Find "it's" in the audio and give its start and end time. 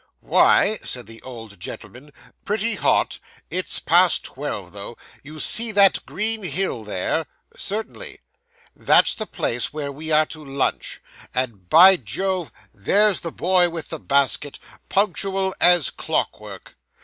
3.51-3.79